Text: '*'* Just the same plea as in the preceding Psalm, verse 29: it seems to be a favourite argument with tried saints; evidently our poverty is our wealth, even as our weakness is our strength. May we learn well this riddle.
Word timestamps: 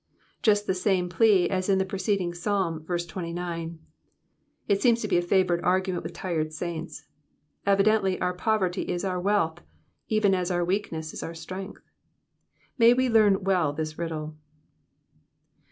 '*'* 0.25 0.31
Just 0.41 0.65
the 0.65 0.73
same 0.73 1.09
plea 1.09 1.47
as 1.47 1.69
in 1.69 1.77
the 1.77 1.85
preceding 1.85 2.33
Psalm, 2.33 2.83
verse 2.83 3.05
29: 3.05 3.77
it 4.67 4.81
seems 4.81 4.99
to 5.01 5.07
be 5.07 5.17
a 5.17 5.21
favourite 5.21 5.63
argument 5.63 6.01
with 6.01 6.15
tried 6.17 6.51
saints; 6.51 7.05
evidently 7.67 8.19
our 8.19 8.33
poverty 8.33 8.81
is 8.89 9.05
our 9.05 9.19
wealth, 9.19 9.61
even 10.07 10.33
as 10.33 10.49
our 10.49 10.65
weakness 10.65 11.13
is 11.13 11.21
our 11.21 11.35
strength. 11.35 11.83
May 12.79 12.95
we 12.95 13.09
learn 13.09 13.43
well 13.43 13.73
this 13.73 13.99
riddle. 13.99 14.35